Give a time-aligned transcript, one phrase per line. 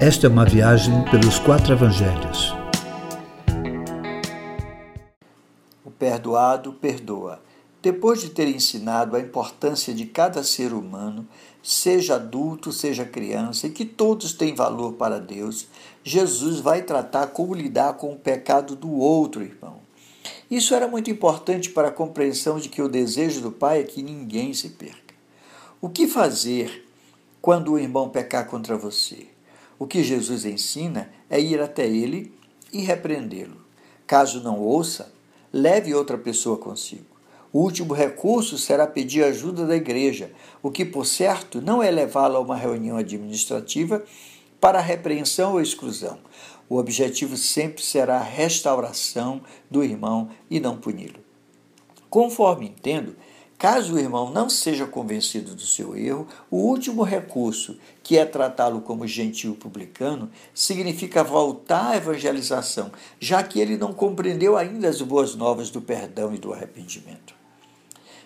[0.00, 2.54] Esta é uma viagem pelos quatro evangelhos.
[5.84, 7.42] O perdoado perdoa.
[7.82, 11.26] Depois de ter ensinado a importância de cada ser humano,
[11.60, 15.66] seja adulto, seja criança, e que todos têm valor para Deus,
[16.04, 19.78] Jesus vai tratar como lidar com o pecado do outro irmão.
[20.48, 24.00] Isso era muito importante para a compreensão de que o desejo do Pai é que
[24.00, 25.14] ninguém se perca.
[25.80, 26.86] O que fazer
[27.42, 29.26] quando o irmão pecar contra você?
[29.78, 32.32] O que Jesus ensina é ir até ele
[32.72, 33.56] e repreendê-lo.
[34.06, 35.12] Caso não ouça,
[35.52, 37.06] leve outra pessoa consigo.
[37.52, 42.36] O último recurso será pedir ajuda da igreja, o que, por certo, não é levá-lo
[42.36, 44.04] a uma reunião administrativa
[44.60, 46.18] para repreensão ou exclusão.
[46.68, 51.20] O objetivo sempre será a restauração do irmão e não puni-lo.
[52.10, 53.16] Conforme entendo,
[53.58, 58.80] Caso o irmão não seja convencido do seu erro, o último recurso, que é tratá-lo
[58.82, 65.34] como gentil publicano, significa voltar à evangelização, já que ele não compreendeu ainda as boas
[65.34, 67.34] novas do perdão e do arrependimento.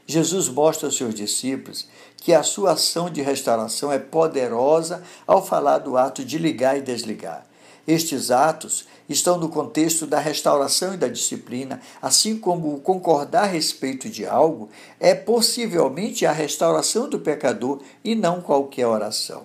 [0.06, 5.78] Jesus mostra aos seus discípulos que a sua ação de restauração é poderosa ao falar
[5.78, 7.46] do ato de ligar e desligar.
[7.86, 13.46] Estes atos estão no contexto da restauração e da disciplina, assim como o concordar a
[13.46, 19.44] respeito de algo é possivelmente a restauração do pecador e não qualquer oração.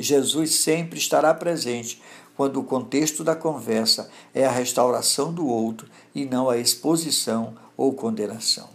[0.00, 2.00] Jesus sempre estará presente
[2.36, 7.92] quando o contexto da conversa é a restauração do outro e não a exposição ou
[7.92, 8.68] condenação.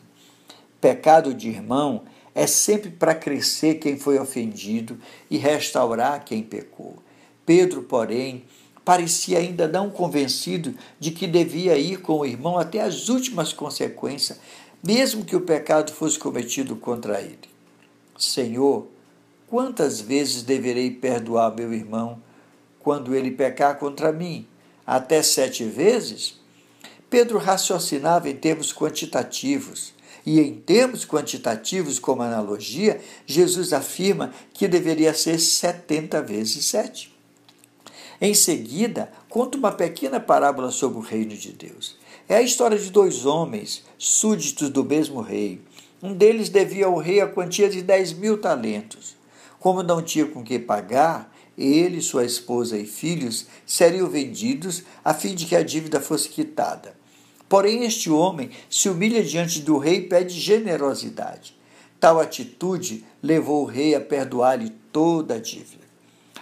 [0.80, 2.04] Pecado de irmão
[2.36, 6.98] é sempre para crescer quem foi ofendido e restaurar quem pecou.
[7.44, 8.44] Pedro, porém,
[8.88, 14.40] parecia ainda não convencido de que devia ir com o irmão até as últimas consequências,
[14.82, 17.50] mesmo que o pecado fosse cometido contra ele.
[18.18, 18.88] Senhor,
[19.46, 22.24] quantas vezes deverei perdoar meu irmão
[22.80, 24.48] quando ele pecar contra mim?
[24.86, 26.40] Até sete vezes?
[27.10, 29.94] Pedro raciocinava em termos quantitativos.
[30.26, 37.17] E em termos quantitativos, como analogia, Jesus afirma que deveria ser 70 vezes 7.
[38.20, 41.96] Em seguida, conta uma pequena parábola sobre o reino de Deus.
[42.28, 45.62] É a história de dois homens, súditos do mesmo rei.
[46.02, 49.16] Um deles devia ao rei a quantia de 10 mil talentos.
[49.60, 55.36] Como não tinha com que pagar, ele, sua esposa e filhos seriam vendidos a fim
[55.36, 56.96] de que a dívida fosse quitada.
[57.48, 61.56] Porém, este homem se humilha diante do rei e pede generosidade.
[62.00, 65.86] Tal atitude levou o rei a perdoar-lhe toda a dívida.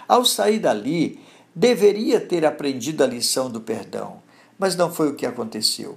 [0.08, 1.18] Ao sair dali,
[1.56, 4.20] deveria ter aprendido a lição do perdão,
[4.58, 5.96] mas não foi o que aconteceu.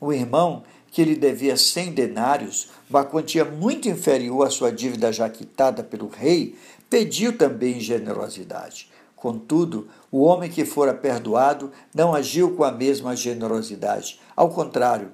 [0.00, 5.28] O irmão, que lhe devia cem denários, uma quantia muito inferior à sua dívida já
[5.28, 6.56] quitada pelo rei,
[6.88, 8.88] pediu também generosidade.
[9.16, 14.20] Contudo, o homem que fora perdoado não agiu com a mesma generosidade.
[14.36, 15.10] Ao contrário,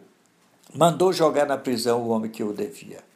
[0.74, 3.07] mandou jogar na prisão o homem que o devia.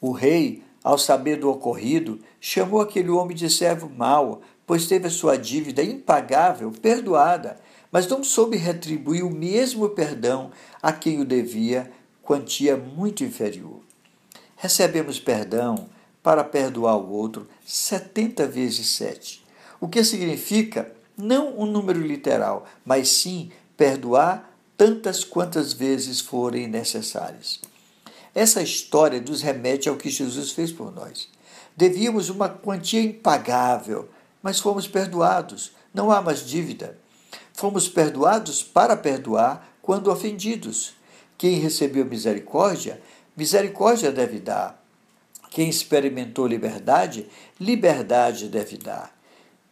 [0.00, 5.10] O rei, ao saber do ocorrido, chamou aquele homem de servo mau, pois teve a
[5.10, 7.58] sua dívida impagável perdoada,
[7.90, 10.50] mas não soube retribuir o mesmo perdão
[10.82, 11.90] a quem o devia,
[12.22, 13.80] quantia muito inferior.
[14.56, 15.88] Recebemos perdão
[16.22, 19.44] para perdoar o outro 70 vezes 7,
[19.80, 27.60] o que significa não um número literal, mas sim perdoar tantas quantas vezes forem necessárias.
[28.36, 31.26] Essa história nos remete ao que Jesus fez por nós.
[31.74, 34.10] Devíamos uma quantia impagável,
[34.42, 36.98] mas fomos perdoados, não há mais dívida.
[37.54, 40.92] Fomos perdoados para perdoar quando ofendidos.
[41.38, 43.00] Quem recebeu misericórdia,
[43.34, 44.84] misericórdia deve dar.
[45.48, 47.26] Quem experimentou liberdade,
[47.58, 49.18] liberdade deve dar.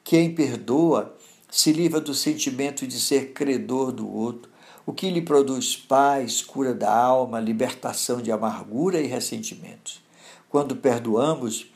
[0.02, 1.14] Quem perdoa,
[1.50, 4.50] se livra do sentimento de ser credor do outro,
[4.86, 10.02] o que lhe produz paz, cura da alma, libertação de amargura e ressentimentos.
[10.48, 11.72] Quando perdoamos,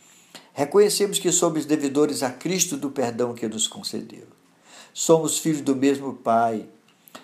[0.59, 4.27] Reconhecemos que somos devedores a Cristo do perdão que nos concedeu.
[4.93, 6.67] Somos filhos do mesmo Pai,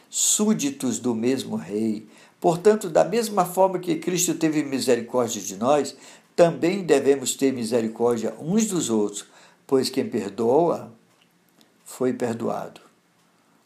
[0.08, 2.06] súditos do mesmo Rei.
[2.40, 5.96] Portanto, da mesma forma que Cristo teve misericórdia de nós,
[6.36, 9.26] também devemos ter misericórdia uns dos outros,
[9.66, 10.92] pois quem perdoa
[11.84, 12.80] foi perdoado.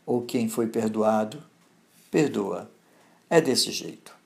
[0.06, 1.44] Ou quem foi perdoado,
[2.10, 2.70] perdoa.
[3.30, 4.17] É desse jeito.